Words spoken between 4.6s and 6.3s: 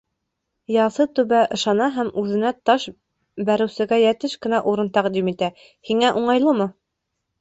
урын тәҡдим итә. һиңә